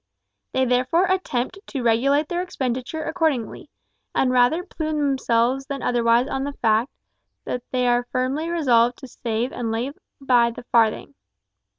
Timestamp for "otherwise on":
5.83-6.43